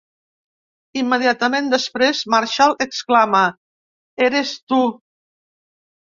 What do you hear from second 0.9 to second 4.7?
Immediatament després, Marshall exclama: "Eres